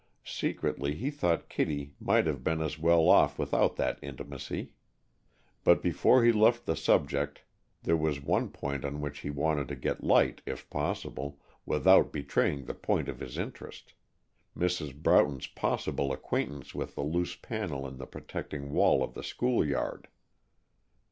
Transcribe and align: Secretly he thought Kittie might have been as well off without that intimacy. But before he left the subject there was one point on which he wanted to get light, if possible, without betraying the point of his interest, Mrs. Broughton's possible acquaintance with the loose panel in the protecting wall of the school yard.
Secretly 0.25 0.95
he 0.95 1.11
thought 1.11 1.47
Kittie 1.47 1.93
might 1.99 2.25
have 2.25 2.43
been 2.43 2.59
as 2.59 2.79
well 2.79 3.07
off 3.07 3.37
without 3.37 3.75
that 3.75 3.99
intimacy. 4.01 4.73
But 5.63 5.83
before 5.83 6.23
he 6.23 6.31
left 6.31 6.65
the 6.65 6.75
subject 6.75 7.43
there 7.83 7.95
was 7.95 8.19
one 8.19 8.49
point 8.49 8.83
on 8.83 8.99
which 8.99 9.19
he 9.19 9.29
wanted 9.29 9.67
to 9.67 9.75
get 9.75 10.03
light, 10.03 10.41
if 10.43 10.67
possible, 10.71 11.39
without 11.67 12.11
betraying 12.11 12.65
the 12.65 12.73
point 12.73 13.09
of 13.09 13.19
his 13.19 13.37
interest, 13.37 13.93
Mrs. 14.57 14.95
Broughton's 14.99 15.45
possible 15.45 16.11
acquaintance 16.11 16.73
with 16.73 16.95
the 16.95 17.03
loose 17.03 17.35
panel 17.35 17.87
in 17.87 17.97
the 17.97 18.07
protecting 18.07 18.71
wall 18.71 19.03
of 19.03 19.13
the 19.13 19.21
school 19.23 19.63
yard. 19.63 20.07